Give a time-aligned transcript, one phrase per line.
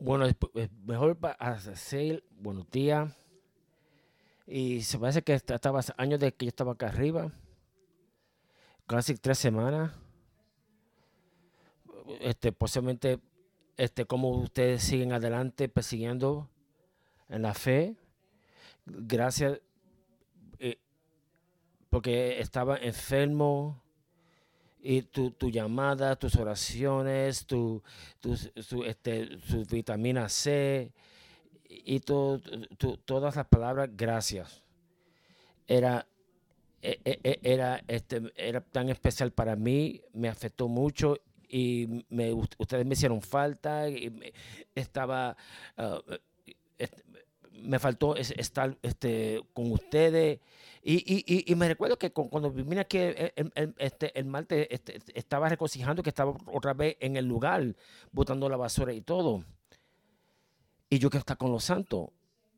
[0.00, 3.12] Bueno, es es mejor para hacer buenos días.
[4.46, 7.32] Y se parece que est- estaba años de que yo estaba acá arriba.
[8.86, 9.92] Casi tres semanas.
[12.20, 13.20] Este, posiblemente,
[13.76, 16.48] este, como ustedes siguen adelante persiguiendo
[17.28, 17.96] en la fe.
[18.86, 19.60] Gracias.
[20.58, 20.78] eh,
[21.90, 23.82] porque estaba enfermo.
[24.80, 27.82] Y tu, tu llamada, tus oraciones, tu,
[28.20, 29.28] tus- su, este,
[29.70, 30.92] vitamina C
[31.68, 32.40] y to-
[32.78, 34.62] to- todas las palabras gracias.
[35.66, 36.06] Era,
[36.80, 41.16] e- e- e- era, este, era tan especial para mí, me afectó mucho
[41.48, 44.32] y me, ust- ustedes me hicieron falta me-
[44.74, 45.36] estaba,
[45.76, 46.00] ah,
[47.52, 50.38] me faltó es- estar este, con ustedes.
[50.90, 54.24] Y, y- y- me recuerdo que cu- cuando vine aquí el, el- el- este, el
[54.24, 57.76] martes este, estaba regocijando que estaba otra vez en el lugar,
[58.10, 59.44] botando la basura y todo.
[60.88, 62.08] Y yo quiero estar con los santos.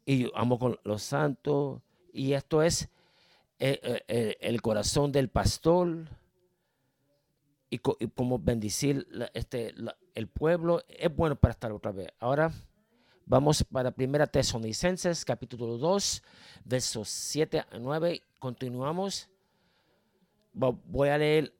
[0.07, 1.83] Y yo amo con los santos.
[2.13, 2.83] Y esto es
[3.59, 6.07] eh, eh, eh, el corazón del pastor.
[7.69, 9.75] Y, co- y como bendecir la- este,
[10.15, 10.85] el pueblo.
[10.87, 12.07] Es bueno para estar otra vez.
[12.21, 12.53] Ahora
[13.31, 16.23] vamos para Primera Tesalonicenses, capítulo 2,
[16.65, 18.23] versos 7 a 9.
[18.41, 19.29] Continuamos.
[20.53, 21.55] Vo- Voy a leer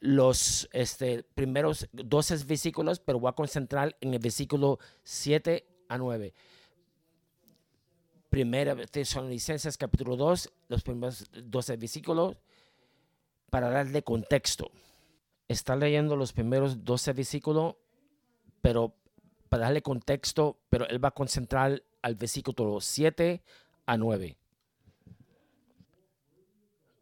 [0.00, 6.32] los este, primeros 12 versículos, pero voy a concentrar en el versículo 7 a 9.
[8.30, 12.36] Primera Tesalonicenses capítulo 2, los primeros 12 versículos,
[13.50, 14.70] para darle contexto.
[15.48, 17.74] Está leyendo los primeros 12 versículos,
[18.62, 18.94] pero
[19.50, 23.42] para darle contexto, pero él va a concentrar al versículo 7
[23.84, 24.36] a 9.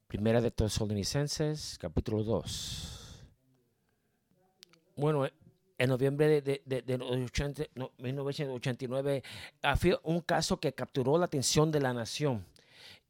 [0.09, 3.23] Primera de Tesalonicenses, capítulo 2.
[4.97, 5.27] Bueno,
[5.77, 9.23] en noviembre de, de, de- de 80 no, 1989
[9.63, 12.45] había un caso que capturó la atención de la nación.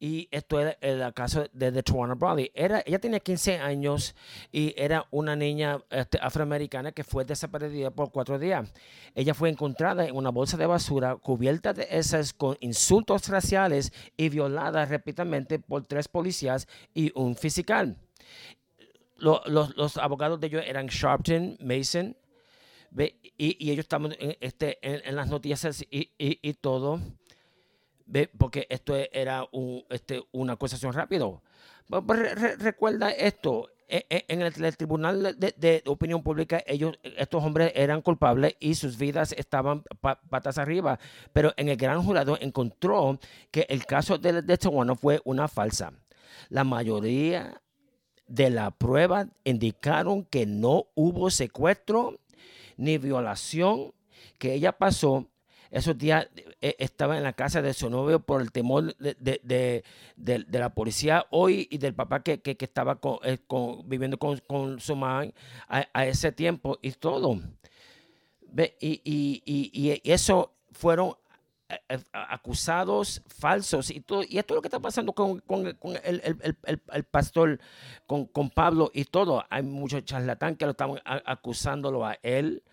[0.01, 2.51] Y esto era el caso de, de Tawana Brawley.
[2.53, 4.15] Era, ella tenía 15 años
[4.51, 8.71] y era una niña este, afroamericana que fue desaparecida por cuatro días.
[9.13, 14.29] Ella fue encontrada en una bolsa de basura cubierta de esas con insultos raciales y
[14.29, 17.97] violada repetidamente por tres policías y un fiscal.
[19.17, 22.15] Lo- los, los abogados de ellos eran Sharpton, Mason.
[23.37, 26.99] Y, ellos estaban en, este, en, las noticias y, y- todo.
[28.37, 31.41] Porque esto era un, este, una acusación rápido.
[31.89, 37.43] Pues, re- re- recuerda esto, e- e- en el, tribunal de, opinión pública, ellos, estos
[37.43, 40.99] hombres eran culpables y sus vidas estaban pa- patas arriba,
[41.33, 43.19] pero en el gran jurado encontró
[43.51, 45.93] que el caso de, de Tawana fue una falsa.
[46.49, 47.61] La mayoría
[48.27, 52.19] de la prueba indicaron que no hubo secuestro
[52.77, 53.93] ni violación,
[54.37, 55.27] que ella pasó
[55.71, 56.27] esos días,
[56.61, 59.83] eh, estaba en la casa de su novio por el temor de, de-
[60.15, 64.37] de- la policía hoy y del papá que, que- estaba con- eh, con- viviendo con,
[64.47, 65.31] con su mamá
[65.67, 67.39] a, ese tiempo y todo.
[68.79, 69.71] Y, y- y-
[70.03, 71.15] y eso fueron
[71.69, 74.23] eh, acusados falsos y todo.
[74.27, 77.59] Y esto es lo que está pasando con, con- el, el- el- el- pastor,
[78.07, 79.45] con, con Pablo y todo.
[79.51, 82.63] Hay muchos charlatán que lo estaban acusándolo a él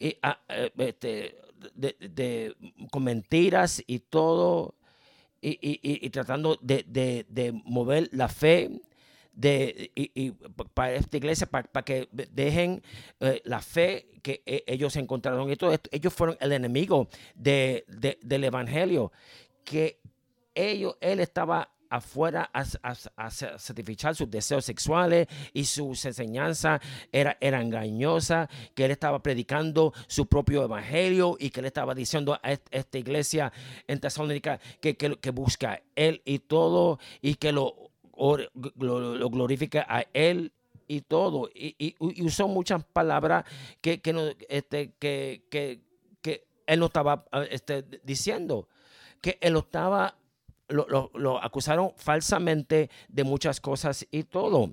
[0.00, 1.38] y, a- eh, este,
[1.74, 2.54] de,
[2.90, 4.74] con mentiras y todo.
[5.40, 7.24] Y, y- y- tratando de, de-
[7.64, 8.80] mover la fe
[9.32, 12.82] de, y, y pa- para esta iglesia, para, que dejen
[13.20, 15.48] eh, la fe que eh, ellos encontraron.
[15.50, 19.12] Y todo ellos fueron el enemigo de, de- del evangelio,
[19.64, 20.00] que
[20.56, 26.80] ellos, él estaba afuera a, a- a satisfacer sus deseos sexuales y sus enseñanzas
[27.12, 32.38] era, era engañosa, que él estaba predicando su propio evangelio y que él estaba diciendo
[32.42, 33.52] a est- esta iglesia
[33.86, 39.30] en Tesalónica que, que, que busca él y todo y que lo, or- lo, lo
[39.30, 40.52] glorifica a él
[40.86, 41.50] y todo.
[41.54, 43.44] Y, usó muchas palabras
[43.80, 45.80] que, que, no, este, que, que,
[46.22, 48.68] que él no estaba este, diciendo.
[49.20, 50.16] Que él estaba,
[50.68, 54.72] lo, lo- acusaron falsamente de muchas cosas y todo.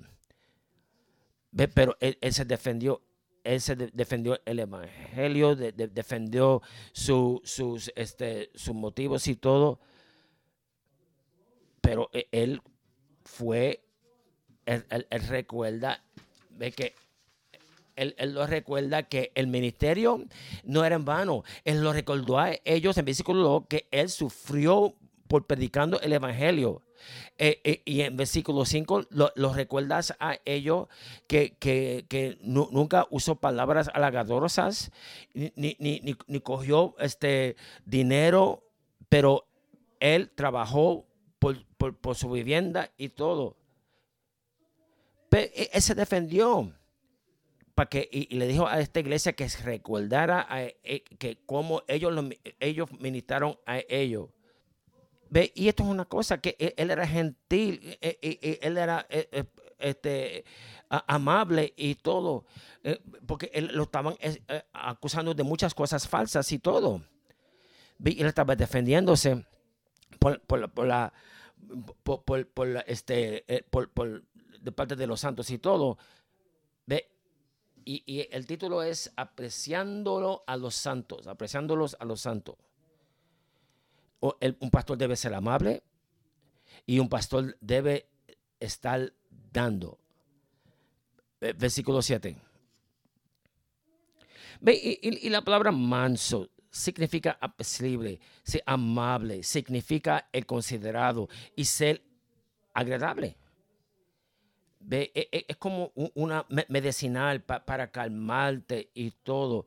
[1.52, 3.02] Ve, Pero él, se defendió.
[3.44, 6.60] Él se de- defendió el evangelio, de- de- defendió
[6.92, 9.78] su- sus, este, sus motivos y todo.
[11.80, 12.60] Pero e- él
[13.24, 13.84] fue,
[14.66, 16.02] él, él- recuerda
[16.50, 16.94] de que
[17.94, 20.22] él, él lo recuerda que el ministerio
[20.64, 21.44] no era en vano.
[21.64, 24.94] Él lo recordó a ellos en versículo 2 que él sufrió
[25.28, 26.82] por predicando el evangelio.
[27.38, 30.88] Eh, eh, y en versículo 5 los recuerdas a ellos
[31.26, 34.90] que, nunca usó palabras halagadorosas,
[35.34, 38.64] ni, ni, cogió este dinero,
[39.08, 39.46] pero
[40.00, 41.06] él trabajó
[41.38, 43.56] por, su vivienda y todo.
[45.28, 46.72] Pero e, él se defendió
[47.74, 50.46] para que, y, le dijo a esta iglesia que recordara
[50.82, 52.14] eh, que como ellos,
[52.58, 54.30] ellos ministraron a ellos.
[55.28, 55.52] ¿Ve?
[55.54, 59.06] Y esto es una cosa, que e, él era gentil, e, e, él era
[59.78, 60.44] este,
[60.88, 62.44] amable y todo,
[62.82, 64.40] eh, porque él lo estaban eh,
[64.72, 67.02] acusando de muchas cosas falsas y todo.
[68.04, 69.44] Y él estaba defendiéndose
[70.18, 71.12] por, la,
[72.04, 74.24] por, este, eh, por,
[74.60, 75.98] de parte de los santos y todo.
[76.86, 77.10] ¿Ve?
[77.88, 82.56] Y el título es Apreciándolo a los santos, apreciándolos a los santos
[84.20, 85.82] un pastor debe ser amable
[86.86, 88.08] y un pastor debe
[88.60, 89.12] estar
[89.52, 89.98] dando.
[91.40, 92.36] Versículo 7.
[94.66, 98.20] Y, y, la palabra manso significa apacible,
[98.64, 102.02] amable, significa el considerado y ser
[102.72, 103.36] agradable.
[104.80, 109.66] Ve, e, e, es como una medicinal para calmarte y todo.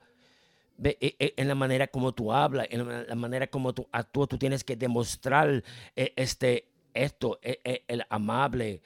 [0.81, 4.37] E, e, en la manera como tú hablas, en la manera como tú actúas, tú
[4.37, 5.63] tienes que demostrar
[5.95, 8.81] eh, este, esto, eh, eh, el amable,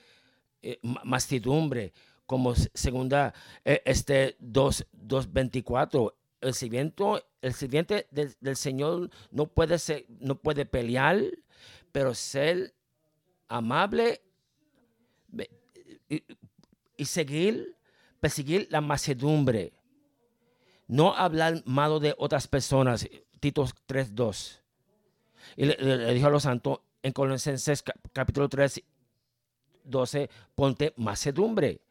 [1.04, 1.94] mastidumbre,
[2.25, 6.13] como segunda, este 2.24.
[6.42, 7.04] El sirviente,
[7.42, 11.22] el sirviente del, Señor no puede, ser, no puede pelear,
[11.92, 12.74] pero ser
[13.50, 14.22] amable
[16.98, 17.78] y, seguir,
[18.19, 19.74] perseguir la mansedumbre
[20.88, 23.07] no hablar malo de otras personas.
[23.39, 24.62] Tito 3.2.
[25.57, 27.83] Y le, dijo a los santos en Colosenses
[28.13, 28.81] capítulo 3,
[29.83, 31.81] 12, ponte macedumbre.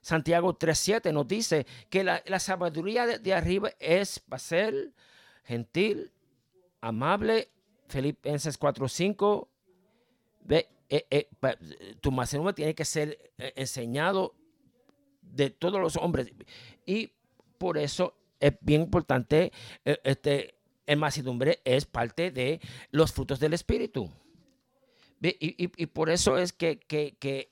[0.00, 4.92] Santiago 3.7 nos dice que la, sabiduría de, arriba es para ser
[5.44, 6.12] gentil,
[6.80, 7.48] amable.
[7.88, 9.48] Filipenses 4.5.
[10.44, 11.28] Ve, eh, eh,
[12.00, 14.34] tu macedumbre tiene que ser eh, enseñado
[15.20, 16.32] de todos los hombres.
[16.84, 17.12] Y
[17.58, 19.52] por eso es bien importante,
[19.84, 20.56] eh, este,
[20.86, 22.60] el mansedumbre es parte de
[22.90, 24.10] los frutos del Espíritu.
[25.24, 26.80] Y, por eso es que,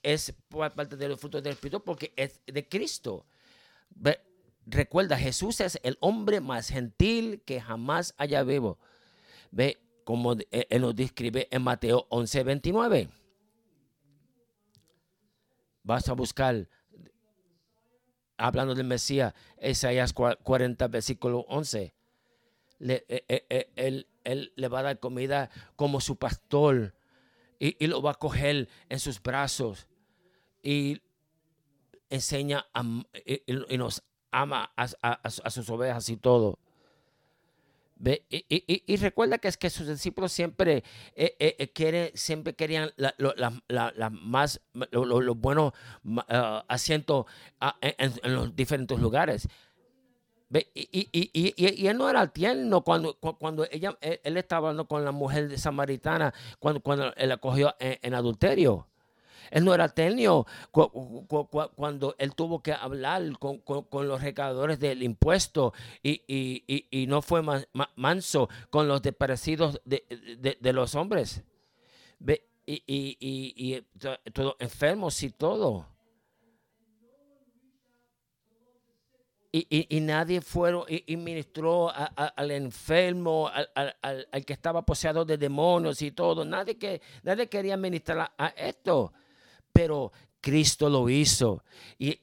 [0.03, 0.35] es
[0.75, 3.25] parte de los frutos del Espíritu, porque es de Cristo.
[4.67, 8.79] Recuerda, Jesús es el hombre más gentil que jamás haya vivo.
[9.53, 13.09] Ve como eh, él nos describe en Mateo 11, 29.
[15.85, 16.69] Vas a buscar
[18.41, 21.95] hablando del Mesías, Isaías 40, versículo 11.
[22.79, 23.45] Le, eh, eh,
[23.77, 26.95] eh, él, le va a dar comida como su pastor
[27.59, 29.87] y, lo va a coger en sus brazos
[30.63, 31.03] y
[32.09, 32.67] enseña
[33.27, 36.59] y, nos ama a, sus ovejas y todo.
[38.03, 44.61] Y, recuerda que es que sus discípulos siempre eh, eh, eh siempre querían la, más
[44.91, 45.73] los buenos
[46.29, 47.27] ah, asientos
[47.61, 49.49] ah, en, los diferentes lugares.
[50.75, 56.33] Y, él no era tierno cuando, cuando ella, él, estaba hablando con la mujer samaritana,
[56.59, 58.87] cuando, cuando él la cogió en adulterio.
[59.51, 67.07] Él no era tenio cuando él tuvo que hablar con, los recaudadores del impuesto y,
[67.09, 67.43] no fue
[67.97, 71.43] manso con los desaparecidos de, los hombres.
[72.67, 73.83] Y,
[74.33, 75.87] todo enfermos y todo.
[79.53, 80.73] Y, nadie fue
[81.07, 86.45] y, ministró al enfermo, al, que estaba poseado de demonios y todo.
[86.45, 89.13] Nadie, que, nadie quería ministrar a esto
[89.73, 91.63] pero Cristo lo hizo.
[91.99, 92.19] Y,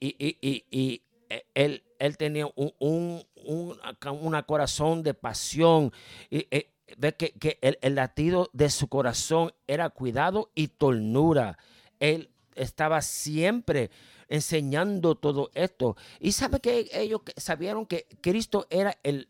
[1.53, 5.91] él, él, tenía un, un, corazón de pasión.
[6.29, 11.57] Y, eh, ve que, el, latido de su corazón era cuidado y ternura.
[11.99, 13.91] Él estaba siempre
[14.29, 15.95] enseñando todo esto.
[16.19, 19.27] Y sabe que ellos sabieron que Cristo era el,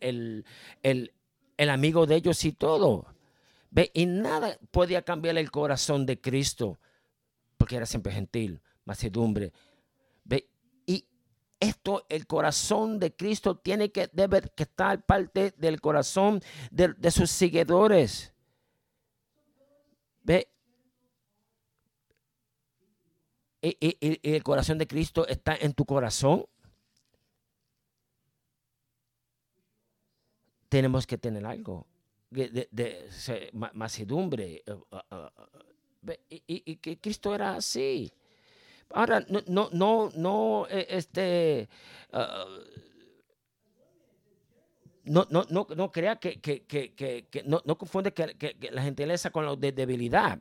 [0.81, 3.05] el amigo de ellos y todo.
[3.69, 3.91] ¿Ve?
[3.93, 6.79] Y nada podía cambiar el corazón de Cristo
[7.57, 9.51] porque era siempre gentil, macedumbre.
[10.23, 10.49] ¿Ve?
[10.85, 11.05] Y
[11.59, 17.31] esto, el corazón de Cristo tiene que, debe que estar parte del corazón de, sus
[17.31, 18.33] seguidores.
[20.23, 20.49] ¿Ve?
[23.61, 26.45] Y, el corazón de Cristo está en tu corazón.
[30.69, 31.87] Tenemos que tener algo
[32.29, 35.76] de, de, de, macedumbre, uh, uh, uh,
[36.29, 38.11] Y, que Cristo era así.
[38.91, 41.67] Ahora, no, no, no, no eh, este,
[42.13, 42.45] ah,
[45.07, 49.45] no, no, no, no crea que, que, que, que no, confunde que, la gentileza con
[49.45, 50.39] la de debilidad.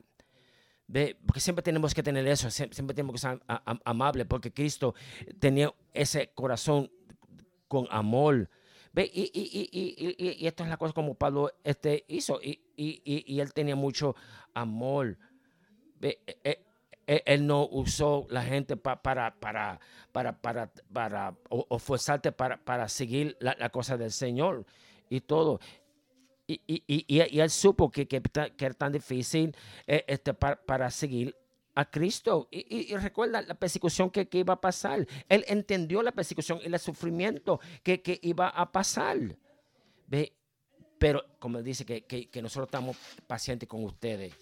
[0.89, 1.17] ¿Ve?
[1.27, 3.41] Porque siempre tenemos que tener eso, siempre tenemos que ser
[3.85, 4.95] amables, porque Cristo
[5.39, 6.91] tenía ese corazón
[7.67, 8.49] con amor.
[8.93, 9.11] ¿Ve?
[9.13, 13.77] Y, y, y, y, esto es la cosa como Pablo este, hizo, y, él tenía
[13.77, 14.15] mucho
[14.55, 15.19] amor.
[16.01, 16.21] ¿Ve?
[16.27, 16.67] E, e,
[17.07, 19.81] e, él no usó la gente para, para,
[20.13, 24.67] para, para, para, o, forzarte para, para seguir la, cosa del Señor
[25.09, 25.61] y todo.
[26.49, 28.23] Y, y, y, él supo que, que,
[28.59, 29.55] era tan difícil
[29.87, 31.37] eh, este, para, seguir
[31.75, 32.49] a Cristo.
[32.51, 35.07] Y, recuerda la persecución que, iba a pasar.
[35.29, 39.19] Él entendió la persecución y el sufrimiento que, que iba a pasar.
[40.09, 40.33] ¿Ve?
[40.99, 44.33] Pero, como dice, que, que nosotros estamos pacientes con ustedes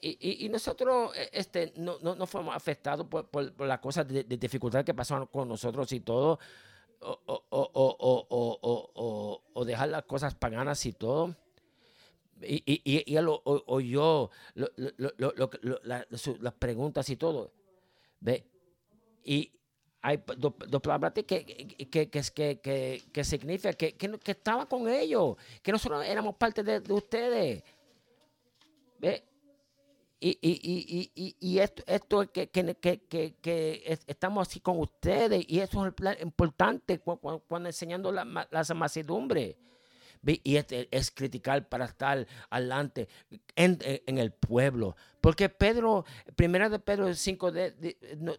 [0.00, 3.28] y, nosotros eh, este, no, no, fuimos afectados por,
[3.60, 6.38] las cosas de, dificultad que pasaron con nosotros y todo,
[7.00, 11.34] o, o, o, dejar las cosas paganas y todo.
[12.40, 17.52] Y, y, y él oyó las preguntas y todo.
[18.20, 18.46] ¿Ve?
[19.24, 19.52] Y
[20.00, 21.44] hay dos, palabras que, que,
[21.90, 26.92] que, que, que, significa que, que, estaba con ellos, que nosotros éramos parte de, de
[26.92, 27.64] ustedes.
[28.98, 29.27] ¿Ve?
[30.20, 35.44] Y, y, y, y, esto, esto es que, que, que, que, estamos así con ustedes
[35.46, 38.64] y eso es importante cuando, enseñando la, la.
[40.26, 43.08] Y es, es, criticar para estar adelante
[43.54, 44.96] en, en, el pueblo.
[45.20, 47.52] Porque Pedro, primera de Pedro 5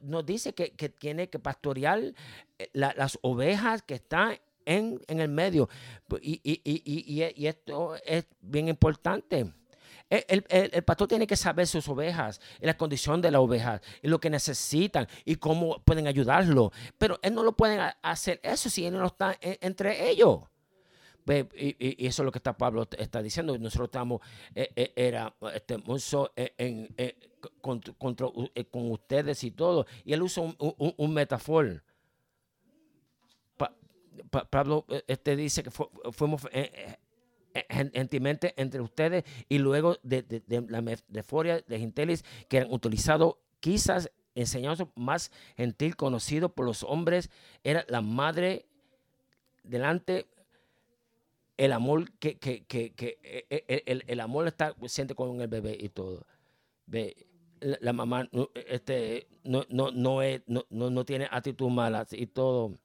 [0.02, 2.14] nos dice que, tiene que pastorear
[2.58, 5.70] eh, las ovejas que están en, en el medio.
[6.22, 9.54] Y, y, y, y, esto es bien importante.
[10.10, 14.20] El, pastor tiene que saber sus ovejas, y la condición de las ovejas, y lo
[14.20, 16.72] que necesitan, y cómo pueden ayudarlo.
[16.98, 20.40] Pero él no lo puede hacer eso si él no está entre ellos.
[21.56, 23.58] Y, eso es lo que está Pablo está diciendo.
[23.58, 24.22] Nosotros estamos,
[24.56, 25.76] eh, eh, era este,
[26.58, 26.90] en,
[28.72, 29.86] con ustedes y todo.
[30.04, 31.82] Y él usa un, un, un metáforo.
[34.50, 36.42] Pablo eh, este, dice que fuimos
[37.70, 44.12] gentilmente entre ustedes y luego de, de, la meforia de gentiles que han utilizado quizás
[44.36, 47.30] enseñanza más gentil conocido por los hombres
[47.64, 48.66] era la madre
[49.64, 50.28] delante
[51.58, 55.50] el amor que, que, que, que e, e, el, el, amor está siente con el
[55.50, 56.26] bebé y todo.
[56.86, 57.28] Ve
[57.60, 62.76] la, mamá este no no no, es, no, no, no tiene actitud mala y todo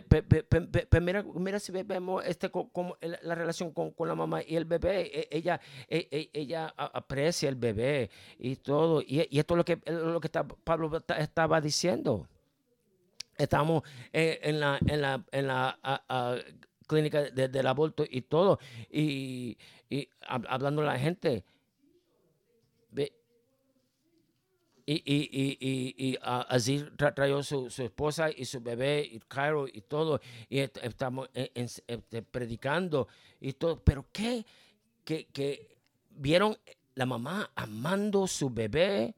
[0.00, 4.64] pero mira, mira si vemos este, como la relación con, con, la mamá y el
[4.64, 5.02] bebé.
[5.02, 9.02] E, ella, e, e, ella aprecia el bebé y todo.
[9.02, 12.28] Y, esto es lo que, lo que está, Pablo estaba diciendo.
[13.36, 13.82] Estamos
[14.12, 16.44] en, la, en la, en la
[16.86, 18.58] clínica del aborto y todo.
[18.90, 19.58] Y,
[19.90, 21.44] y hablando a la gente.
[24.84, 29.80] Y, y, y, y, así trajo su, su, esposa y su bebé y Cairo y
[29.82, 30.20] todo.
[30.48, 33.08] Y estamos este, predicando
[33.40, 33.80] y todo.
[33.82, 34.44] Pero ¿qué?
[35.04, 35.76] Que, que
[36.10, 36.56] vieron
[36.94, 39.14] la mamá amando su bebé.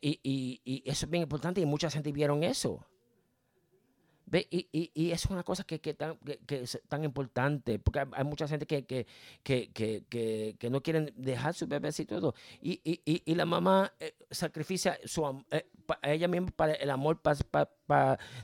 [0.00, 2.87] Y, y, y, eso es bien importante y mucha gente vieron eso.
[4.30, 8.04] Ve, y, y, y, es una cosa que, que, tan, que, es tan importante, porque
[8.12, 8.84] hay, mucha gente que,
[9.42, 12.34] que, no quieren dejar su bebés y todo.
[12.60, 15.66] Y, y, la mamá eh, sacrifica su, eh,
[16.02, 17.20] ella misma para el amor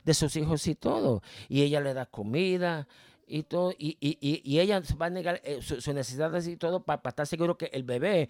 [0.04, 1.22] de sus hijos y todo.
[1.48, 2.88] Y ella le da comida
[3.26, 7.02] y todo, y, y, y, ella va a negar eh, sus necesidades y todo para
[7.08, 8.28] estar seguro que el bebé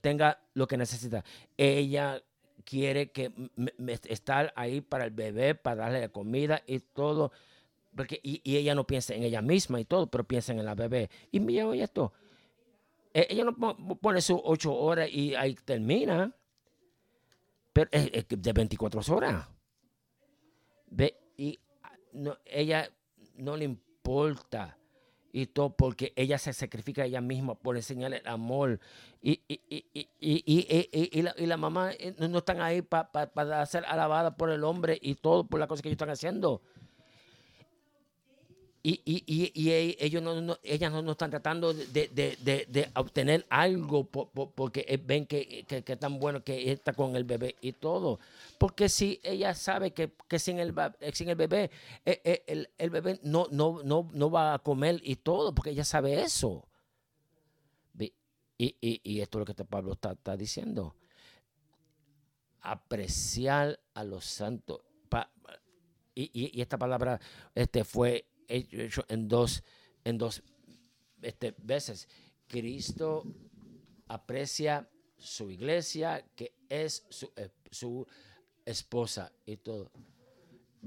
[0.00, 1.24] tenga lo que necesita.
[1.56, 2.22] Ella
[2.68, 3.32] quiere que
[4.08, 7.32] estar ahí para el bebé, para darle la comida y todo.
[7.96, 11.08] Porque, y, ella no piensa en ella misma y todo, pero piensa en la bebé.
[11.32, 12.12] Y mira, oye esto.
[13.14, 13.56] E, ella no
[13.96, 16.30] pone sus ocho horas y ahí termina.
[17.72, 19.48] Pero es, de 24 horas.
[20.88, 21.58] Ve, y
[22.12, 22.90] no, ella
[23.36, 24.77] no le importa
[25.32, 28.80] y todo porque ella se sacrifica ella misma por enseñarle el amor.
[29.22, 34.50] Y, y, y, y la, la, mamá eh, no, están ahí para ser alabada por
[34.50, 36.62] el hombre y todo por las cosas que ellos están haciendo
[38.82, 42.66] y, y, y, y, ellos no, no, ellas no, no, están tratando de, de, de,
[42.68, 47.72] de obtener algo porque ven que, que, tan bueno que está con el bebé y
[47.72, 48.20] todo.
[48.56, 50.74] Porque si ella sabe que, que sin, el,
[51.12, 51.70] sin el bebé,
[52.04, 55.70] eh, eh, el, el, bebé no, no, no, no va a comer y todo, porque
[55.70, 56.68] ella sabe eso.
[58.60, 60.96] Y, esto es lo que Pablo está, diciendo.
[62.60, 64.80] Apreciar a los santos.
[66.14, 67.20] y, esta palabra
[67.54, 69.62] este, fue hecho en dos,
[70.04, 70.42] en dos
[71.22, 72.08] este, veces.
[72.46, 73.24] Cristo
[74.06, 78.06] aprecia su iglesia, que es su, eh, su
[78.64, 79.90] esposa y todo.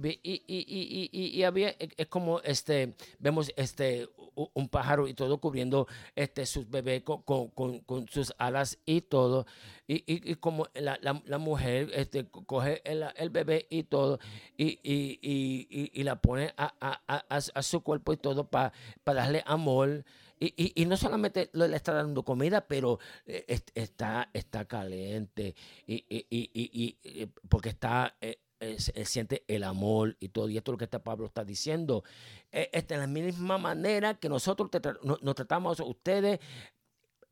[0.04, 5.88] Y, y, y, y, había, es como este, vemos este, un pájaro y todo cubriendo
[6.16, 9.46] este, sus bebés con, con, con, sus alas y todo.
[9.88, 14.20] Y, como la, la, mujer este, coge el, el, bebé y todo
[14.58, 18.72] y, la pone a, a, a, su cuerpo y todo para
[19.04, 20.06] darle amor.
[20.40, 23.46] Y, no solamente le está dando comida, pero eh,
[23.76, 28.16] está, está caliente y, y porque está
[28.62, 30.48] eh, eh, siente el amor y todo.
[30.48, 32.04] Y esto es lo que este Pablo está diciendo.
[32.52, 34.70] Eh, esta es la misma manera que nosotros
[35.04, 36.40] nos tratamos a ustedes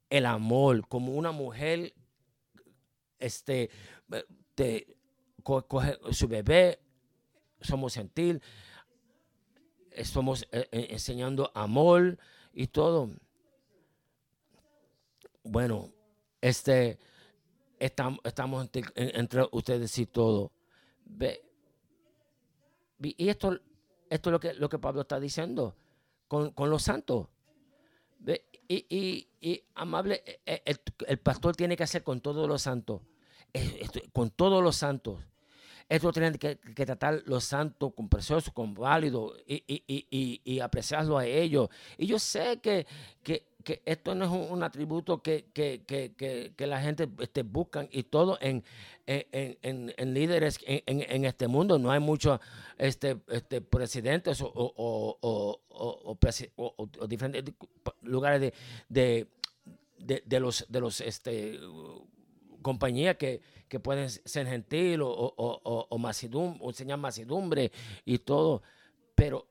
[0.10, 1.94] el amor como una mujer
[3.20, 3.70] este
[4.56, 4.98] te
[5.44, 6.80] coge su bebé
[7.62, 8.42] somos gentil
[9.92, 12.18] estamos eh, enseñando amor
[12.54, 13.12] y todo
[15.44, 15.92] bueno
[16.42, 16.98] este
[17.78, 20.52] estamos, estamos entre ustedes y todo
[21.10, 21.44] Ve,
[23.00, 23.60] y esto,
[24.10, 25.76] esto es lo que, lo que Pablo está diciendo
[26.28, 27.28] con, los santos.
[28.20, 30.76] Ve, y, y, amable, e, e,
[31.08, 33.02] el, pastor tiene que hacer con todos los santos,
[34.14, 35.20] con todos los santos.
[35.90, 41.18] Esto tiene que, que, tratar los santos con preciosos, con válidos y, y, y, apreciarlo
[41.18, 41.68] a ellos.
[41.98, 42.86] Y yo sé que,
[43.24, 45.46] que, que esto no es un, atributo que,
[46.60, 48.64] la gente este, buscan y todo en,
[49.08, 51.80] en, líderes en, este mundo.
[51.80, 52.40] No hay muchos
[52.78, 55.58] este, este, presidentes o,
[57.08, 57.56] diferentes
[58.04, 58.54] lugares
[58.90, 59.28] de,
[59.98, 61.60] de, los, de los este,
[62.62, 63.42] compañías que,
[63.84, 67.72] pueden ser gentil o, o, o, o enseñar masidumbre
[68.06, 68.64] y todo.
[69.16, 69.48] Pero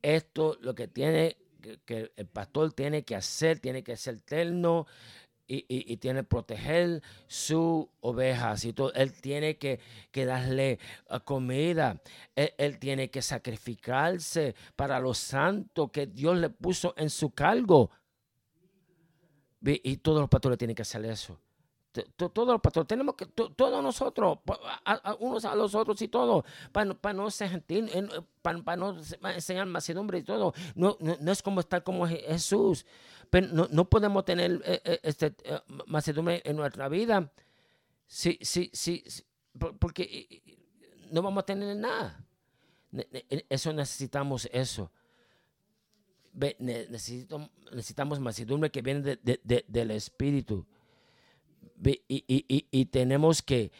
[0.00, 1.36] esto lo que tiene
[1.84, 4.86] que, el pastor tiene que hacer, tiene que ser terno
[5.46, 8.92] y, tiene que proteger sus ovejas y todo.
[8.94, 9.80] Él tiene que,
[10.14, 10.78] darle
[11.10, 12.00] ah, comida.
[12.34, 17.90] Él, tiene que sacrificarse para los santos que Dios le puso en su cargo.
[19.60, 21.38] Y, y todos los pastores tienen que hacer eso
[22.16, 24.38] todos los pastores, tenemos que, todos nosotros,
[25.20, 27.90] unos a los otros y todo, para, no ser gentil,
[28.40, 28.96] para, no
[29.34, 30.54] enseñar masedumbre y todo.
[30.74, 32.86] No, no, es como estar como Jesús.
[33.30, 37.32] Pero no, podemos tener eh, eh, este, eh, masedumbre en nuestra vida.
[38.06, 39.04] Sí, sí, sí,
[39.78, 40.42] porque
[41.10, 42.24] no vamos a tener nada.
[43.48, 44.90] Eso necesitamos eso.
[46.58, 50.66] Necesitamos, necesitamos masedumbre que viene del Espíritu.
[51.84, 53.70] Y, tenemos que,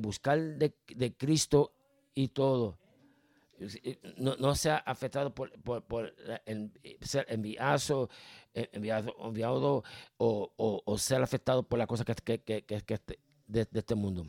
[0.00, 0.72] buscar de,
[1.16, 1.72] Cristo
[2.14, 2.78] y todo.
[4.18, 5.50] No, no sea afectado por,
[7.00, 8.10] ser enviado,
[8.54, 9.84] enviado, enviado
[10.18, 13.00] o, ser afectado por la cosa que, que, que,
[13.46, 14.26] de, este mundo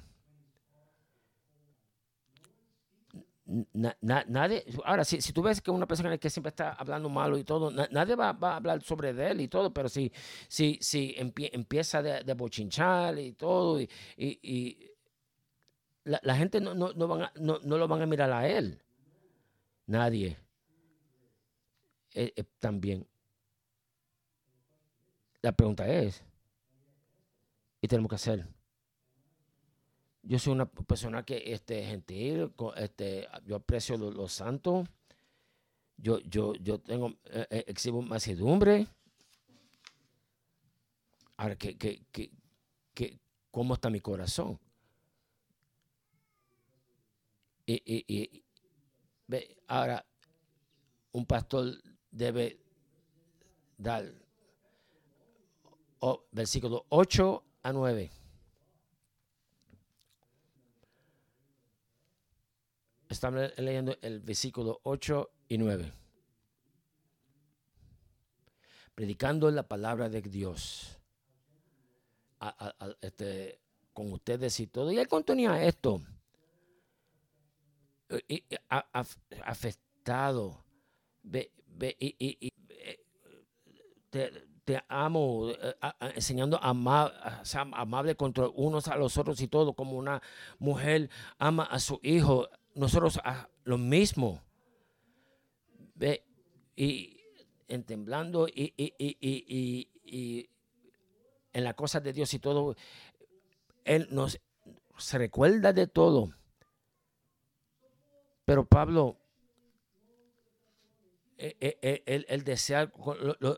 [4.02, 7.44] nadie, ahora, si, si tú ves que una persona que siempre está hablando malo y
[7.44, 10.12] todo, nadie va, a hablar sobre él y todo, pero si,
[10.48, 14.92] si, si empieza de, bochinchar y todo, y,
[16.04, 18.82] la, gente no, no, no, van no, lo van a mirar a él.
[19.86, 20.38] Nadie.
[22.14, 23.06] Eh, eh, también.
[25.42, 26.24] La pregunta es,
[27.82, 28.57] ¿y tenemos que hacer?
[30.28, 34.88] Yo soy una persona que este gentil, este, yo aprecio los, santos.
[35.96, 38.88] Yo, yo, yo tengo, eh, eh, exhibo masedumbre.
[41.38, 43.20] Ahora, ¿qué, qué, qué,
[43.52, 44.60] cómo está mi corazón?
[47.66, 48.44] Y, y,
[49.28, 50.06] ve, ahora,
[51.14, 52.60] un pastor debe
[53.78, 54.12] dar
[56.00, 58.12] oh, versículo 8 a 9.
[63.10, 65.94] Estamos leyendo el versículo 8 y 9.
[68.96, 71.00] Predicando la palabra de Dios
[73.02, 73.60] este,
[73.94, 74.92] con ustedes y todo.
[74.92, 76.02] Y él contenía esto.
[79.44, 80.66] Afectado.
[81.24, 82.54] y,
[84.10, 85.76] te, amo, eh,
[86.16, 90.22] enseñando a ser amable contra unos a los otros y todo, como una
[90.60, 93.20] mujer ama a su hijo, nosotros
[93.64, 94.42] lo mismo.
[96.76, 97.18] Y
[97.68, 100.50] en temblando y, y, y,
[101.54, 102.76] en las cosas de Dios y todo.
[103.84, 104.40] Él nos
[104.98, 106.30] se recuerda de todo.
[108.46, 109.18] Pero Pablo,
[111.38, 112.92] él, eh, eh, eh, él, desea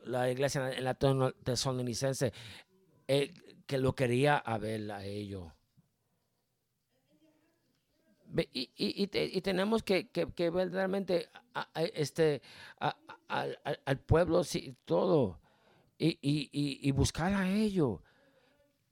[0.06, 2.34] la iglesia en la tesalonicense,
[3.08, 5.52] que lo quería a ver a ellos.
[8.54, 11.30] Y, y, tenemos que, que, verdaderamente
[11.96, 12.42] este,
[13.28, 15.39] al, pueblo sí, todo
[15.98, 18.00] y, buscar a ellos.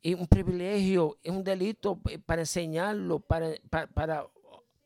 [0.01, 4.27] Y un privilegio, es un delito para enseñarlo, para,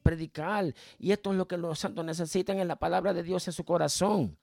[0.04, 0.74] predicar.
[0.98, 3.64] Y esto es lo que los santos necesitan en la palabra de Dios en su
[3.64, 4.38] corazón.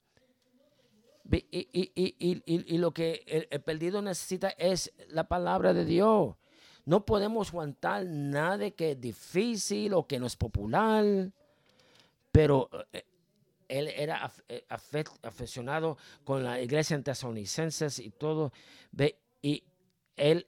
[1.31, 6.35] Y, lo que el, perdido necesita es la palabra de Dios.
[6.89, 11.05] No podemos aguantar nada que es difícil o que no es popular.
[12.31, 13.05] Pero eh,
[13.67, 14.65] él era eh,
[15.21, 17.03] aficionado con la iglesia en
[17.99, 18.51] y todo.
[19.43, 19.63] Y
[20.15, 20.47] él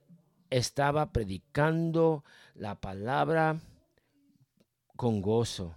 [0.49, 2.23] estaba predicando
[2.55, 3.59] la palabra
[4.95, 5.75] con gozo.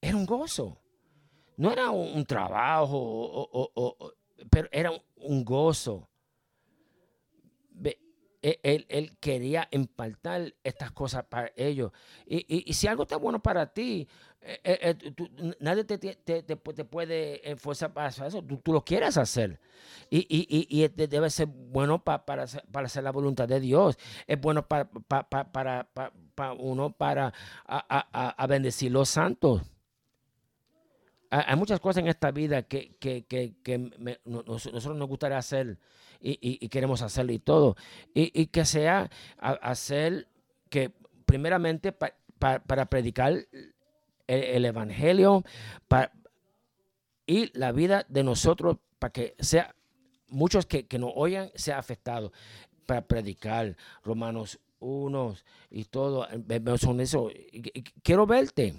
[0.00, 0.76] Era un gozo.
[1.56, 3.72] No era un, trabajo,
[4.50, 6.08] pero era un, gozo.
[8.40, 11.92] E, él, quería impartar estas cosas para ellos.
[12.26, 14.06] Y, si algo está bueno para ti,
[14.40, 18.42] eh, eh, eh, nadie te, puede enforzar para eso.
[18.42, 19.60] Tú, lo quieres hacer.
[20.08, 23.98] Y, debe ser bueno para, hacer la voluntad de Dios.
[24.26, 24.88] Es bueno para
[26.58, 27.32] uno para
[27.66, 29.62] a, a, bendecir los santos.
[31.30, 35.78] Hay muchas cosas en esta vida que, que, que, que nosotros nos gustaría hacer
[36.20, 37.76] y, y, queremos hacerlo y todo.
[38.14, 40.26] Y, que sea hacer
[40.70, 40.92] que
[41.26, 43.46] primeramente para predicar
[44.26, 45.44] el, Evangelio
[47.26, 49.74] y la vida de nosotros para que sea
[50.28, 52.32] muchos que, que nos oigan sea afectado
[52.86, 55.36] para predicar Romanos 1
[55.70, 56.26] y todo
[56.78, 57.30] son eso
[58.02, 58.74] quiero verte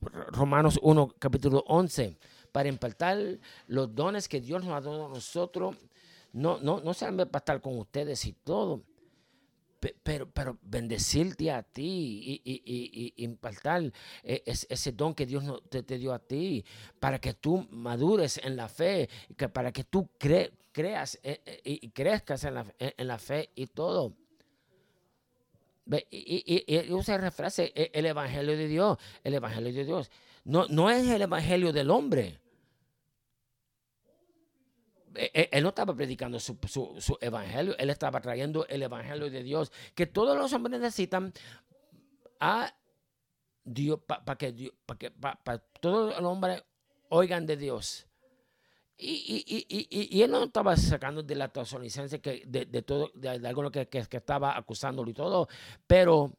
[0.00, 2.18] Romanos 1 capítulo 11
[2.52, 3.18] para impartar
[3.66, 5.76] los dones que Dios nos ha dado a nosotros
[6.32, 8.82] no no no solamente para estar con ustedes y todo
[10.02, 13.38] pero, pero bendecirte a ti y, y, y,
[14.24, 16.64] eh, ese don que Dios te, te, dio a ti
[16.98, 19.08] para que tú madures en la fe,
[19.52, 24.14] para que tú creas eh, eh, y crezcas en la, en la fe y todo.
[26.10, 30.10] Y, y, usa la frase, el evangelio de Dios, el evangelio de Dios.
[30.44, 32.40] No, no es el evangelio del hombre.
[35.16, 36.58] Eh, eh, él no estaba predicando su,
[37.20, 41.32] evangelio, él estaba trayendo el evangelio de Dios, que todos los hombres necesitan
[42.38, 42.74] a
[43.64, 45.12] Dios, para que, que
[45.80, 46.62] todos los hombres
[47.08, 48.06] oigan de Dios.
[48.98, 53.98] Y, él no estaba sacando de la licencia que de, todo, de, algo que, que,
[53.98, 55.48] estaba acusándolo y todo,
[55.86, 56.32] pero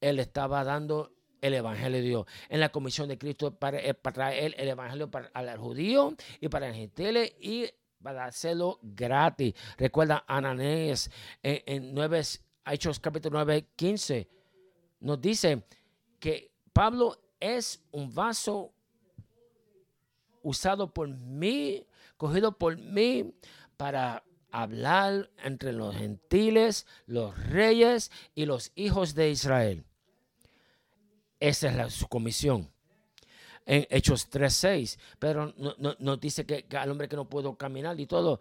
[0.00, 2.26] él estaba dando el Evangelio de Dios.
[2.48, 6.48] En la comisión de Cristo para, eh, para traer el Evangelio para el judío y
[6.48, 7.66] para el gentiles y
[8.02, 9.54] para hacerlo gratis.
[9.76, 11.10] Recuerda Ananés
[11.42, 12.22] en, en 9,
[12.64, 14.28] Hechos capítulo 9, 15.
[15.00, 15.62] Nos dice
[16.18, 18.72] que Pablo es un vaso
[20.42, 23.34] usado por mí, cogido por mí
[23.76, 29.84] para hablar entre los gentiles, los reyes y los hijos de Israel.
[31.40, 32.70] Esa es la, su comisión.
[33.66, 34.98] En Hechos 3.6.
[35.18, 38.40] Pero nos no, dice que, al hombre que no puedo caminar y todo.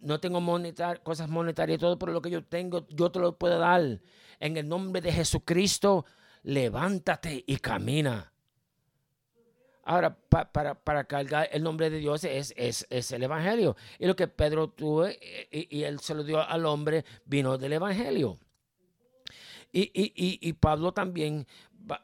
[0.00, 3.38] No tengo monetar, cosas monetarias y todo, pero lo que yo tengo, yo te lo
[3.38, 4.00] puedo dar.
[4.40, 6.04] En el nombre de Jesucristo,
[6.42, 8.31] levántate y camina.
[9.84, 13.76] Ahora, para, para, cargar el nombre de Dios es, es, el Evangelio.
[13.98, 15.16] Y lo que Pedro tuvo y,
[15.50, 18.38] y, él se lo dio al hombre vino del Evangelio.
[19.72, 21.46] Y, y, Pablo también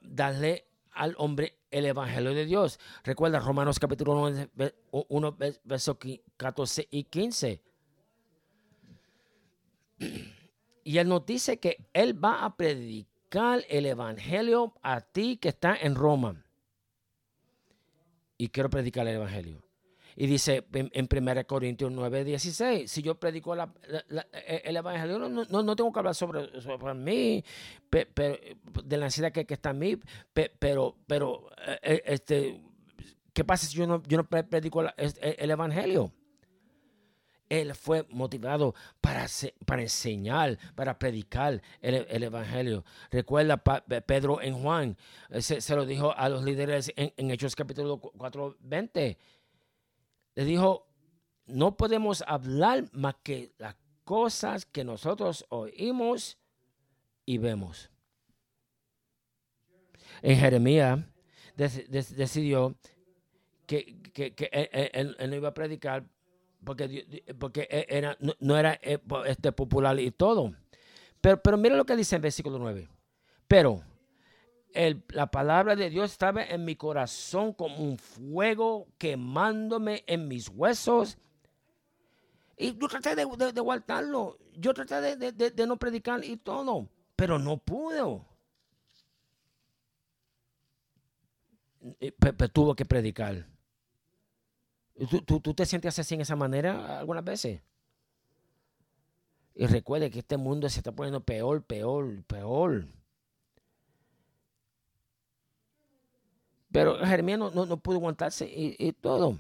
[0.01, 2.81] darle al hombre el Evangelio de Dios.
[3.05, 4.33] Recuerda Romanos capítulo
[4.91, 5.97] 1, versos
[6.37, 7.63] 14 y 15.
[10.83, 15.77] Y él nos dice que él va a predicar el Evangelio a ti que está
[15.77, 16.48] en Roma.
[18.39, 19.69] Y quiero predicar el Evangelio.
[20.21, 25.77] Y dice en, 1 Corintios 9, 16, si yo predico e, el Evangelio, no, no,
[25.77, 27.45] tengo que hablar sobre, sobre mí,
[27.89, 28.37] pero,
[28.85, 29.97] de la ansiedad que, está en mí,
[30.33, 32.61] pero, pero eh, eh, este,
[33.33, 36.13] ¿qué pasa si yo no, yo no predico el, Evangelio?
[37.49, 39.27] Él fue motivado para,
[39.65, 42.85] para enseñar, para predicar el, Evangelio.
[43.11, 44.97] Recuerda Pedro en Juan,
[45.31, 49.19] eh, se, lo dijo a los líderes en, Hechos capítulo 4, 20
[50.39, 50.87] le dijo,
[51.47, 56.39] no podemos hablar más que las cosas que nosotros oímos
[57.27, 57.91] y vemos.
[60.23, 61.01] En Jeremías
[61.57, 62.79] decidió
[63.67, 63.99] que,
[64.93, 66.09] él, no iba a predicar
[66.65, 70.55] porque, porque e, era, no, era eh, este, popular y todo.
[71.21, 72.89] Pero, pero mira lo que dice en versículo 9.
[73.47, 73.83] Pero
[75.09, 81.19] la palabra de Dios estaba en mi corazón como un fuego quemándome en mis huesos.
[82.57, 84.39] Y yo traté de, de, guardarlo.
[84.55, 86.89] Yo traté de, de, no predicar y todo.
[87.17, 88.21] Pero no pude.
[92.19, 93.47] Pero, tuvo que predicar.
[95.07, 97.61] ¿Tú, tú, te sientes así en esa manera algunas veces?
[99.55, 102.87] Y recuerde que este mundo se está poniendo peor, peor, peor.
[106.73, 109.39] Pero Jeremías no, no, pudo aguantarse y, todo.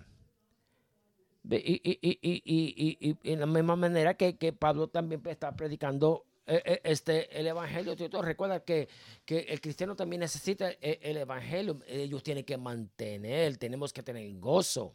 [1.50, 7.38] Y, y, en la misma manera que, que Pablo también está predicando eh, eh, este,
[7.38, 7.94] el evangelio.
[8.22, 8.88] Recuerda que,
[9.24, 11.80] que, el cristiano también necesita el, el, evangelio.
[11.86, 14.94] Ellos tienen que mantener, tenemos que tener gozo.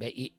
[0.00, 0.34] Y,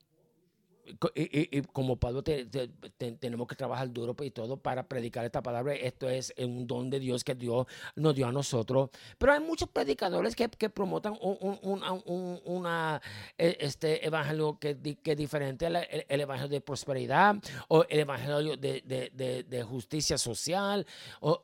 [1.14, 5.74] y, como Pablo tenemos que trabajar duro y todo para predicar esta palabra.
[5.74, 7.66] Esto es un don de Dios que Dios
[7.96, 8.90] nos dio a nosotros.
[9.18, 13.02] Pero hay muchos predicadores que, que promotan un, un, una,
[13.36, 17.36] e, este evangelio que, que es diferente al el, evangelio de prosperidad
[17.68, 20.86] o el evangelio de, de, de, justicia social
[21.20, 21.42] o,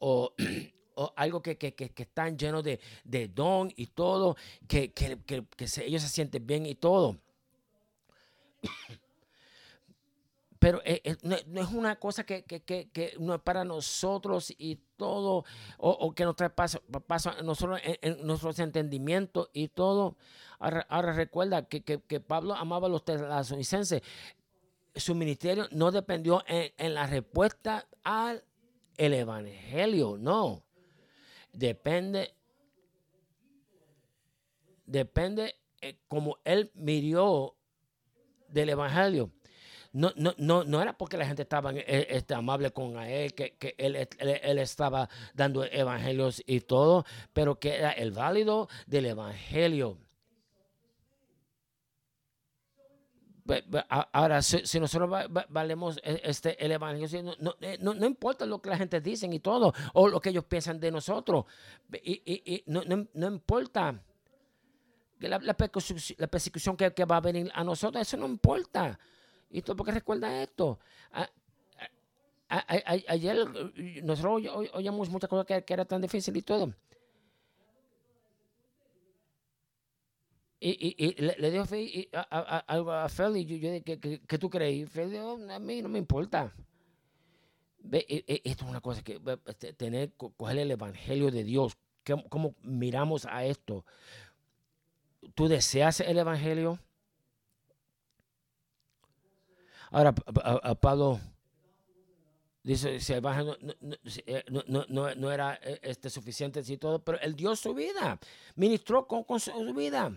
[0.00, 0.32] o
[0.96, 5.44] o algo que, que, que, están llenos de, de, don y todo, que, que, que
[5.84, 7.16] ellos se sienten bien y todo.
[10.58, 12.44] Pero eh, eh, no, es una cosa que,
[13.20, 15.44] no es para nosotros y todo,
[15.78, 20.16] o, que nos pasa, pasa nosotros en, nuestros entendimientos y todo.
[20.58, 24.02] Ahora, recuerda que, Pablo amaba a los tesalonicenses.
[24.94, 28.42] Su ministerio no dependió en, la respuesta al
[28.96, 30.62] el evangelio, no.
[31.52, 32.34] Depende,
[34.86, 37.55] depende eh, como él miró
[38.48, 39.30] del Evangelio.
[39.96, 43.56] No, no, no, no era porque la gente estaba eh, este, amable con él, que,
[43.78, 49.96] él, él, estaba dando evangelios y todo, pero que era el válido del evangelio.
[54.12, 55.08] Ahora, si, nosotros
[55.48, 59.38] valemos e, este, el evangelio, eh, no, no, importa lo que la gente dice y
[59.38, 61.46] todo, o lo que ellos piensan de nosotros,
[62.02, 63.98] y, y, no, no importa
[65.20, 68.98] la, la, persecución, que, va a venir a nosotros, eso no importa.
[69.50, 70.78] ¿Y todo porque recuerda esto?
[72.48, 73.36] ayer
[74.04, 76.72] nosotros oímos muchas cosas que, era tan difícil y todo.
[80.58, 81.64] Y, y, le, dio
[82.66, 84.90] algo a, a, Feli, yo, yo ¿qué, tú crees?
[84.90, 86.52] Feli dijo, a mí no me importa.
[87.78, 91.76] Ve, e, e, esto es una cosa que este, tener, coger el evangelio de Dios,
[92.30, 93.84] cómo miramos a esto
[95.36, 96.80] tú deseas el Evangelio.
[99.90, 100.12] Ahora,
[100.80, 101.20] Pablo
[102.62, 103.56] dice, si el Evangelio
[104.66, 108.18] no, era eh, este, suficiente y todo, pero él dio su vida,
[108.56, 110.10] ministró con, con su vida.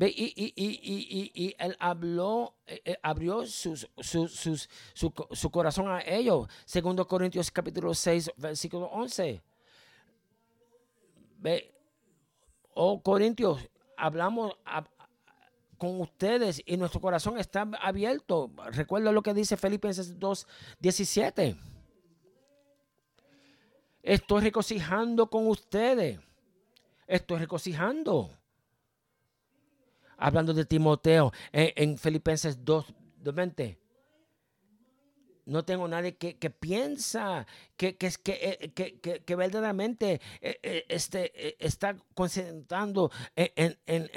[0.00, 5.88] Y, y, y, y, él habló, eh, eh, abrió sus, sus, sus, su, su, corazón
[5.88, 6.48] a ellos.
[6.64, 9.42] Segundo Corintios capítulo 6, versículo 11.
[11.38, 11.74] Ve,
[12.74, 13.60] oh Corintios,
[14.02, 14.56] hablamos
[15.78, 18.50] con ustedes y nuestro corazón está abierto.
[18.72, 20.46] Recuerda lo que dice Filipenses 2,
[20.80, 21.56] 17.
[24.02, 26.18] Estoy regocijando con ustedes.
[27.06, 28.36] Estoy regocijando.
[30.16, 32.86] Hablando de Timoteo en, Filipenses 2,
[33.18, 33.78] 20
[35.44, 41.96] no tengo nadie que, piensa que, que, que, que, que verdaderamente eh, eh, este, está
[42.14, 44.10] concentrando en, en,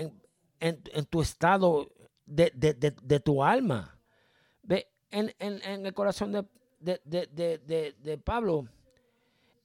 [0.59, 1.91] en, en tu estado
[2.25, 3.99] de, de, de, tu alma.
[4.63, 8.67] Ve, en, el corazón de, de, Pablo,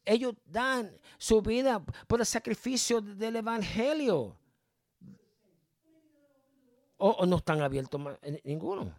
[0.04, 4.36] ellos dan su vida por el sacrificio del Evangelio.
[6.98, 8.00] O, no están abiertos
[8.44, 8.94] ninguno.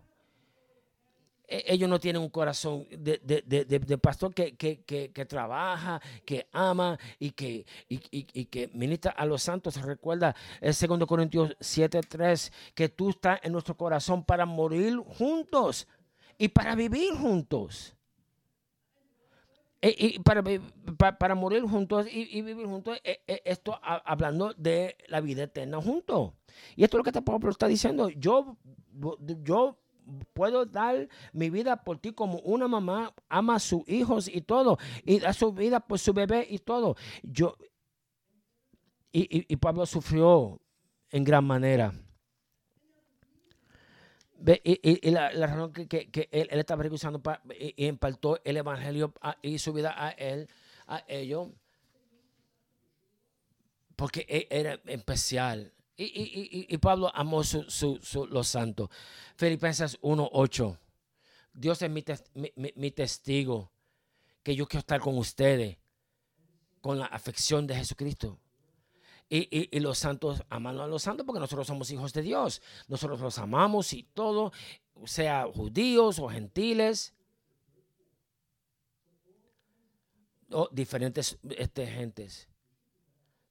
[1.52, 7.32] E, ellos no tienen un corazón de, de, pastor que, que, trabaja, que ama y
[7.32, 9.82] que, y, que ministra a los santos.
[9.82, 15.88] Recuerda el 2 Corintios 7:3 que tú estás en nuestro corazón para morir juntos
[16.38, 17.96] y para vivir juntos.
[19.82, 20.42] y para,
[21.20, 26.32] para, morir juntos y, vivir juntos, esto hablando de la vida eterna juntos.
[26.78, 28.08] Y esto es lo que está diciendo.
[28.08, 28.56] Yo,
[29.44, 29.82] yo
[30.34, 34.78] puedo dar mi vida por ti como una mamá ama a sus hijos y todo,
[35.04, 36.96] y da su vida por su bebé y todo.
[37.24, 37.56] Yo,
[39.12, 40.62] y, Pablo sufrió
[41.10, 41.94] en gran manera.
[44.64, 47.22] Y, la, razón que, que, él, estaba recusando
[47.60, 50.48] y, impartió el evangelio y su vida a él,
[50.88, 51.50] a ellos,
[53.96, 55.74] porque e, era especial.
[56.04, 58.90] Y, Pablo amó su, su, los santos.
[59.36, 60.78] Filipenses 1.8.
[61.54, 62.04] Dios es mi,
[62.76, 63.72] mi, testigo
[64.42, 65.78] que yo quiero estar con ustedes
[66.80, 68.40] con la afección de Jesucristo.
[69.30, 72.62] Y, los santos aman a los santos porque nosotros somos hijos de Dios.
[72.88, 74.52] Nosotros los amamos y todo,
[75.06, 77.14] sea judíos o gentiles,
[80.50, 82.51] o diferentes este, gentes.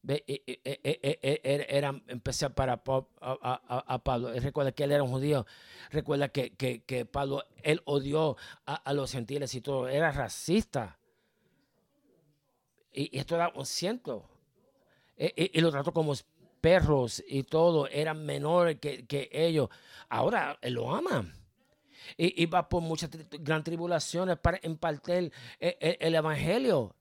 [0.07, 2.83] Era especial para
[3.21, 4.33] a, Pablo.
[4.33, 5.47] Recuerda que él era un judío.
[5.91, 9.89] Recuerda que, Pablo, él odió a, los gentiles y todo.
[9.89, 10.99] Era racista.
[12.93, 14.29] Y, esto era un ciento.
[15.17, 16.15] Y, lo trató como
[16.61, 17.87] perros y todo.
[17.87, 19.69] Eran menores que, ellos.
[20.09, 21.31] Ahora él lo ama.
[22.17, 26.95] Y, va por muchas gran tribulaciones para impartir el evangelio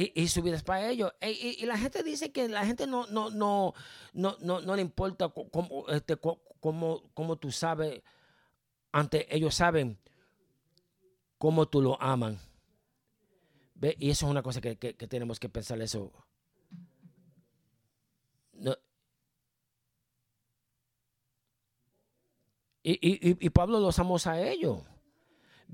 [0.00, 1.12] y, su vida es para ellos.
[1.20, 3.74] Y, la gente dice que la gente no, no, no,
[4.12, 8.00] no, no, le importa cómo, este, cómo, tú sabes,
[8.92, 9.98] ante ellos saben
[11.36, 12.38] cómo tú lo aman.
[13.74, 13.96] ¿Ve?
[13.98, 16.12] Y eso es una cosa que, tenemos que pensar eso.
[22.84, 24.80] Y, y, Pablo los amos a ellos.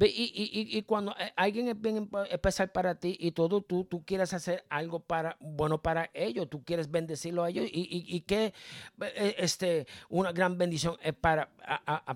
[0.01, 4.35] Y, y, y, cuando alguien es bien especial para ti y todo, tú, tú quieres
[4.35, 8.53] hacer algo para, bueno para ellos, tú quieres bendecirlo a ellos y, que
[9.01, 11.49] eh, este, una gran bendición es para,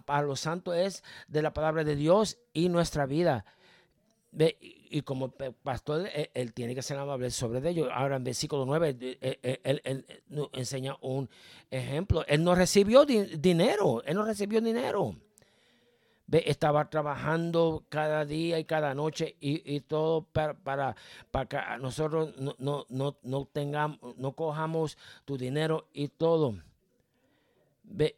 [0.05, 3.45] para los santos es de la palabra de Dios y nuestra vida.
[4.91, 7.89] Y como pastor, él, tiene que ser amable sobre ellos.
[7.93, 10.05] Ahora en versículo 9, eh, eh, él, él,
[10.53, 11.31] enseña un
[11.71, 12.25] ejemplo.
[12.27, 15.15] Él no recibió dinero, él no recibió dinero
[16.31, 20.95] estaba trabajando cada día y cada noche y, todo para, para,
[21.31, 26.55] para, que nosotros no, no, no, no, tengamos, no cojamos tu dinero y todo.
[27.83, 28.17] Ve,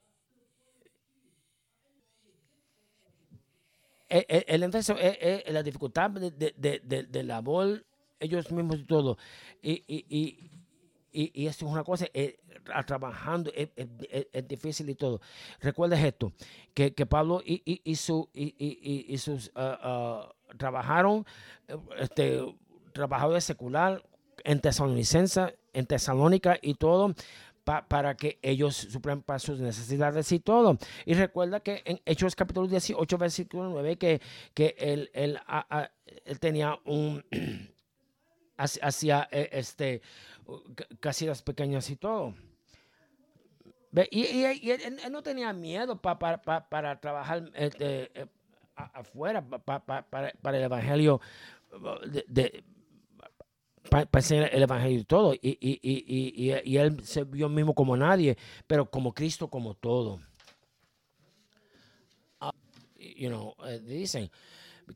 [4.09, 7.85] el, el, es, la dificultad de, de, de, de, labor
[8.19, 9.19] ellos mismos y todo.
[9.63, 10.51] Y, y, y,
[11.13, 12.39] y, eso es una cosa, eh,
[12.87, 13.69] trabajando es,
[14.49, 15.21] difícil y todo.
[15.61, 16.33] Recuerda esto,
[16.75, 21.25] que, Pablo y, y, su, y, sus ah, ah, trabajaron,
[21.99, 22.43] este,
[22.95, 24.03] de secular
[24.45, 27.15] en Tesalonicense, en Tesalónica y todo,
[27.65, 30.77] para que ellos suplan para sus necesidades y todo.
[31.05, 34.21] Y recuerda que en Hechos capítulo 18, versículo 9, que,
[34.55, 35.39] que él, él,
[36.25, 37.25] él tenía un,
[38.57, 40.03] hacía este,
[41.01, 42.35] casitas pequeñas y todo.
[44.11, 48.27] Y, él, no tenía miedo para trabajar este, eh,
[48.77, 51.21] afuera para el evangelio
[52.29, 52.65] de,
[53.89, 55.35] para enseñar el evangelio y todo.
[55.35, 58.37] Y, y, él se vio mismo como nadie,
[58.67, 60.21] pero como Cristo como todo.
[62.41, 62.55] Ah,
[62.97, 64.31] you know, eh, dicen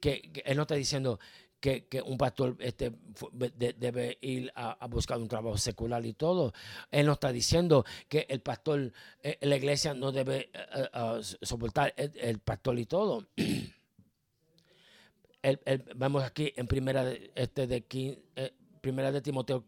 [0.00, 1.18] que, él no está diciendo
[1.64, 2.92] que, un pastor este,
[3.32, 6.52] debe ir a, buscar un trabajo secular y todo.
[6.90, 12.38] Él no está diciendo que el pastor, eh, la iglesia no debe eh, soportar el,
[12.40, 13.28] pastor y todo.
[15.96, 19.64] vamos aquí en primera de, este de, eh, primera de Timoteo.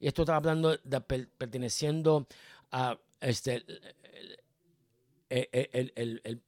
[0.00, 2.26] esto está hablando de perteneciendo
[2.72, 3.64] a este
[5.30, 6.42] el,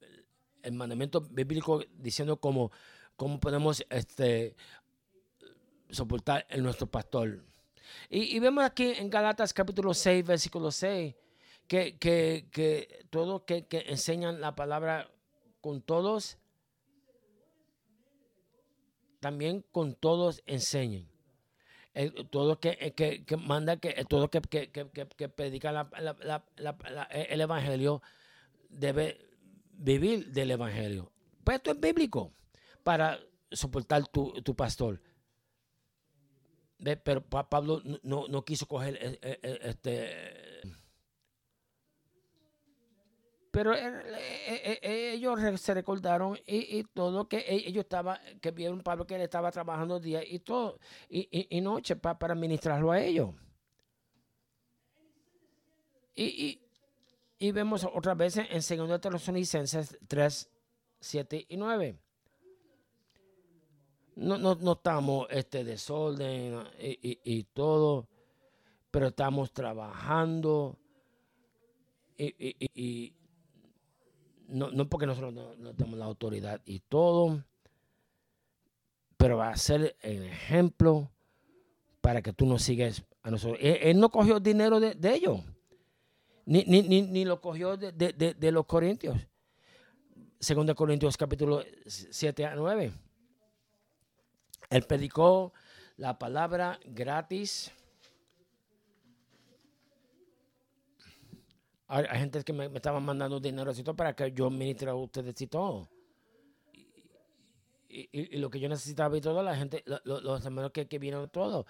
[0.67, 2.71] el mandamiento bíblico diciendo cómo,
[3.15, 4.55] cómo podemos este,
[5.89, 7.43] soportar en nuestro pastor.
[8.09, 11.15] Y, vemos aquí en Galatas capítulo 6, versículo 6,
[11.67, 15.09] que, que, que todos que, que, enseñan la palabra
[15.61, 16.37] con todos,
[19.21, 21.09] también con todos enseñen.
[22.29, 26.43] todo que, que, manda, que todo que, que, predica la,
[27.11, 28.01] el evangelio
[28.69, 29.26] debe
[29.77, 31.11] vivir del Evangelio.
[31.43, 32.33] Pues esto es bíblico
[32.83, 33.19] para
[33.51, 34.99] soportar tu, tu pastor.
[37.03, 40.77] Pero Pablo no, no quiso coger eh, eh, eh, este...
[43.49, 43.73] Pero
[44.83, 49.99] ellos se recordaron y, todo que ellos estaban, que vieron Pablo que él estaba trabajando
[49.99, 50.77] día y todo,
[51.09, 53.33] y, noche para administrarlo a ellos.
[56.13, 56.66] Y,
[57.39, 58.47] y, vemos otra vez en
[58.87, 60.49] 2 Tesalonicenses 3,
[60.99, 61.99] 7 y 9.
[64.15, 68.07] No, no, no estamos este desorden y, y, todo,
[68.89, 70.77] pero estamos trabajando
[72.17, 73.13] y,
[74.47, 77.43] no, no, porque nosotros no, tenemos la autoridad y todo,
[79.17, 81.11] pero va a ser el ejemplo
[82.01, 83.59] para que tú no sigas a nosotros.
[83.61, 85.41] Él, no cogió dinero de, de ellos
[86.47, 89.17] ni, ni, ni, ni lo cogió de, de, de, los corintios.
[90.39, 92.93] Segundo Corintios capítulo 7 a 9.
[94.69, 95.51] Él predicó
[95.97, 97.69] la palabra gratis.
[101.87, 105.47] Hay, gente que me, me estaban mandando dinero para que yo ministre a ustedes y
[105.47, 105.89] todo.
[107.89, 111.29] Y, y, lo que yo necesitaba y todo, la gente, los hermanos que, que vinieron
[111.29, 111.65] todo.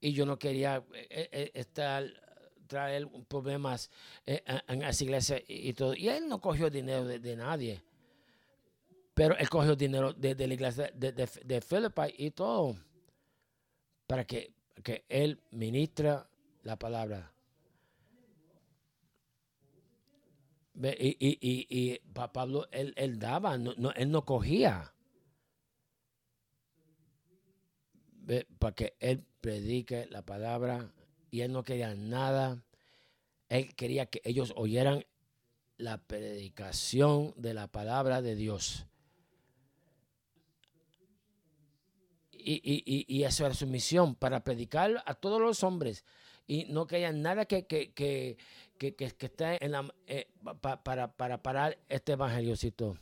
[0.00, 1.50] Y yo no quería eh,
[2.72, 3.90] estar traer problemas
[4.26, 5.94] eh, en esa iglesia y, todo.
[5.94, 7.82] Y él no cogió dinero de, nadie.
[9.14, 12.76] Pero él cogió dinero de, la iglesia de, de, y todo.
[14.06, 16.28] Para que, que él ministra
[16.62, 17.30] la palabra.
[20.74, 21.98] Y, y, y,
[22.32, 24.92] Pablo, él, él daba, no, él no cogía.
[28.58, 30.90] Para que él predique la palabra
[31.32, 32.62] y él no quería nada.
[33.48, 35.04] Él quería que ellos oyeran
[35.78, 38.86] la predicación de la palabra de Dios.
[42.32, 46.04] Y, eso era su misión, para predicar a todos los hombres.
[46.46, 48.36] Y no que haya nada que, que, que,
[48.98, 50.28] esté en la, eh,
[50.82, 52.98] para, para parar este evangeliocito.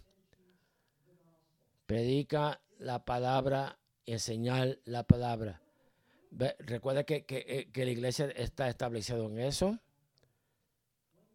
[1.86, 5.62] Predica la palabra y enseñar la palabra.
[6.30, 9.78] Recuerda que, eh, que, la iglesia está establecida en eso.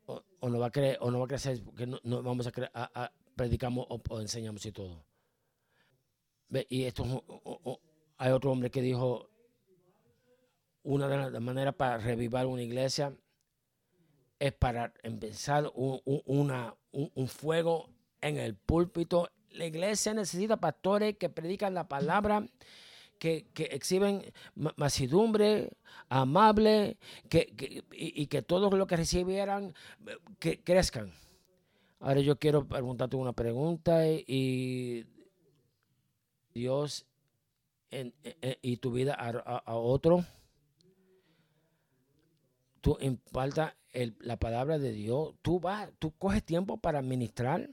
[0.06, 2.72] O, no va a creer, o no va a crecer, que no, vamos a, creer,
[2.74, 5.04] a, predicamos o, enseñamos y todo.
[6.70, 7.24] Y esto
[8.18, 9.28] hay otro hombre que dijo
[10.84, 13.12] una de las maneras para revivir una iglesia
[14.40, 17.90] es para empezar un, una, un fuego
[18.22, 19.30] en el púlpito.
[19.50, 22.46] La iglesia necesita pastores que predican la palabra
[23.20, 24.24] que, exhiben
[24.76, 25.72] masidumbre,
[26.10, 26.98] amable,
[27.30, 29.74] que, y, que todos los que recibieran
[30.40, 31.14] que crezcan.
[32.00, 35.06] Ahora yo quiero preguntarte una pregunta y
[36.54, 37.06] Dios
[38.62, 40.26] y tu vida a, otro.
[42.82, 43.76] Tú imparta
[44.20, 45.36] la palabra de Dios.
[45.42, 47.70] Tú vas, tú coges tiempo para ministrar.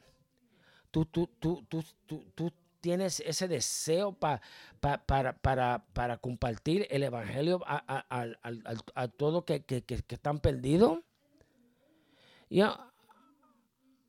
[0.91, 2.53] Tú, tú, tú, tú, tú, tú
[2.83, 4.43] tienes ese deseo para,
[4.81, 8.05] para, compartir el Evangelio a,
[8.95, 9.65] a, todos que,
[10.09, 10.99] están perdidos.
[12.51, 12.61] Y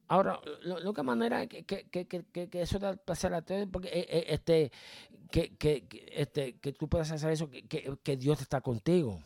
[0.07, 4.71] ahora, la única manera que, que, eso da pasar a todos, porque eh, eh, este,
[5.31, 9.21] que, este, que tú puedas hacer eso, que, Dios está contigo.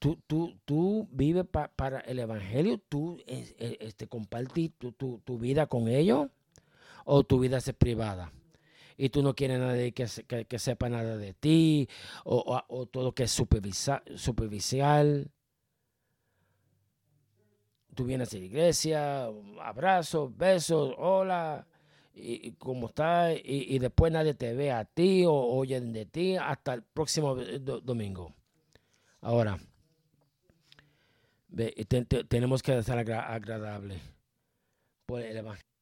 [0.00, 5.88] Tú, tú, tú vives para el Evangelio, tú este, compartes tu, tu, tu vida con
[5.88, 6.28] ellos
[7.06, 8.32] o tu vida es privada
[8.96, 10.06] y tú no quieres nadie que,
[10.46, 11.88] que, sepa nada de ti
[12.24, 15.30] o, todo que es superficial.
[17.94, 19.28] Tú vienes a la iglesia,
[19.62, 21.66] abrazos, besos, hola,
[22.14, 26.74] y, cómo estás, y, después nadie te ve a ti o oyen de ti hasta
[26.74, 28.34] el próximo domingo.
[29.20, 29.58] Ahora,
[32.28, 34.00] tenemos que ser agradable
[35.06, 35.75] por el Evangelio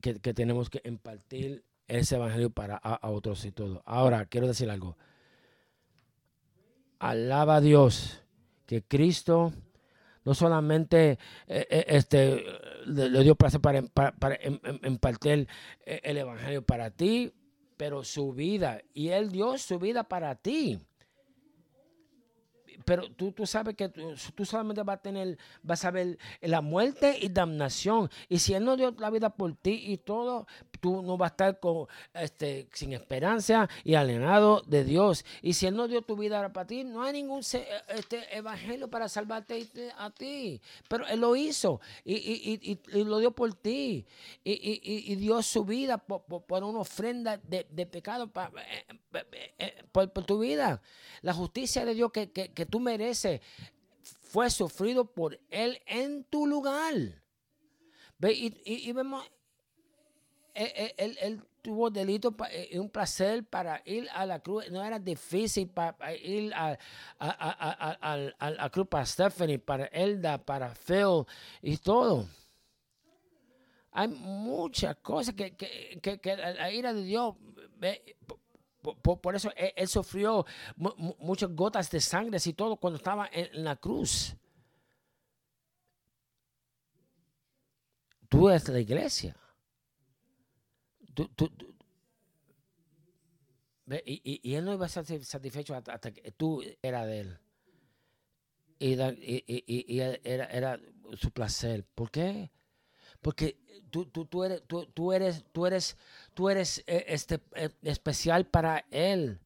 [0.00, 3.82] que, tenemos que impartir ese evangelio para a, otros y todo.
[3.84, 4.96] Ahora, quiero decir algo.
[6.98, 8.22] Alaba a Dios
[8.66, 9.52] que Cristo
[10.24, 11.12] no solamente
[11.46, 12.44] eh, eh, este,
[12.86, 14.38] le, dio placer para, para,
[14.84, 15.48] impartir
[15.86, 17.32] el evangelio para ti,
[17.76, 20.78] pero su vida, y Él dio su vida para ti
[22.90, 27.16] pero tú, tú sabes que tú, solamente vas a tener, vas a ver la muerte
[27.20, 28.10] y damnación.
[28.28, 30.48] Y si Él no dio la vida por ti y todo,
[30.80, 31.60] tú no vas a estar
[32.14, 35.24] este, sin esperanza y alienado de Dios.
[35.40, 39.08] Y si Él no dio tu vida para ti, no hay ningún este, evangelio para
[39.08, 40.60] salvarte a ti.
[40.88, 44.04] Pero Él lo hizo y, y, y, lo dio por ti.
[44.42, 49.84] Y, dio su vida por, por, una ofrenda de, de pecado para, eh, eh, eh,
[49.92, 50.82] por, por, tu vida.
[51.22, 53.40] La justicia de Dios que, que, que tú merece
[54.02, 56.94] fue sufrido por Él en tu lugar.
[58.18, 58.32] ¿Ve?
[58.32, 59.24] Y, vemos,
[60.54, 62.34] e, e, él, tuvo delito
[62.70, 64.70] y un placer para ir a la cruz.
[64.70, 66.78] No era difícil para ir a,
[67.18, 71.24] a, la cruz para Stephanie, para Elda, para Phil
[71.62, 72.28] y todo.
[73.92, 77.34] Hay muchas cosas que, que, la ira de Dios,
[78.80, 80.46] por, eso él, sufrió
[81.18, 84.34] muchas gotas de sangre y todo cuando estaba en, la cruz.
[88.28, 89.36] Tú eres la iglesia.
[94.04, 97.38] y, él no iba a estar satisfecho hasta, que tú eras de él.
[98.78, 98.94] Y,
[99.46, 100.80] y, era, era
[101.16, 101.84] su placer.
[101.94, 102.50] ¿Por qué?
[103.20, 103.58] Porque
[103.90, 105.96] tú, tú, tú, eres, tú, tú, eres, tú eres,
[106.40, 109.38] tú eres eh, este, eh, especial para Él.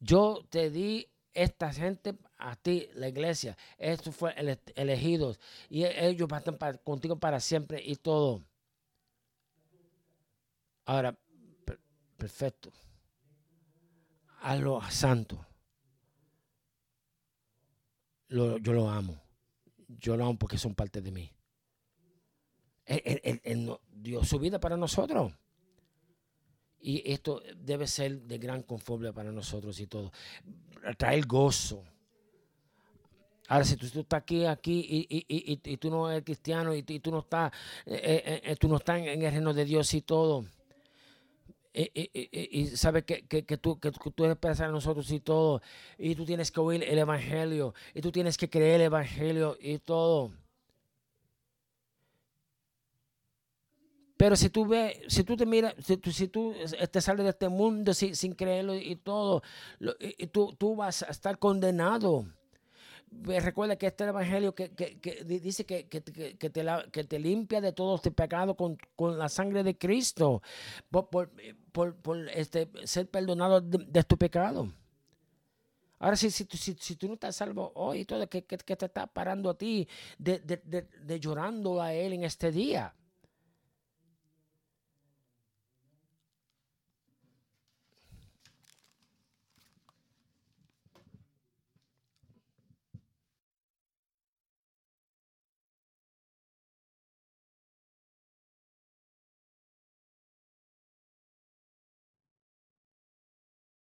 [0.00, 3.56] Yo te di esta gente a ti, la iglesia.
[3.78, 5.38] Esto fue el, elegidos.
[5.68, 8.42] Y ellos van a estar contigo para siempre y todo.
[10.86, 11.16] Ahora,
[12.16, 12.72] perfecto.
[14.40, 15.46] A lo santo.
[18.28, 19.22] yo lo amo.
[19.86, 21.32] Yo lo amo porque son parte de mí.
[22.86, 25.32] Él, dio su vida para nosotros.
[26.82, 30.12] Y esto debe ser de gran conforme para nosotros y todo.
[30.96, 31.84] Traer gozo.
[33.48, 37.52] Ahora, si tú, estás aquí, aquí y, tú no eres cristiano y, tú no estás,
[37.84, 40.44] eh, eh, eh, tú no estás en el reino de Dios y todo,
[41.74, 43.22] y, sabes que,
[43.60, 45.62] tú, que tú eres para nosotros y todo,
[45.98, 49.78] y tú tienes que oír el Evangelio, y tú tienes que creer el Evangelio y
[49.78, 50.30] todo.
[54.20, 56.54] Pero si tú ves, si tú te miras, si tú, si tú
[56.90, 59.42] te sales de este mundo sin, creerlo y todo,
[59.98, 62.26] y tú, tú, vas a estar condenado.
[63.10, 64.68] Recuerda que este evangelio que,
[65.24, 68.76] dice que, te que te limpia de todo este pecado con,
[69.18, 70.42] la sangre de Cristo,
[70.90, 71.30] por,
[72.34, 74.70] este, ser perdonado de, tu pecado.
[75.98, 79.48] Ahora, si, si, si, si, tú no estás salvo hoy, todo que, te está parando
[79.48, 82.94] a ti de, de llorando a Él en este día.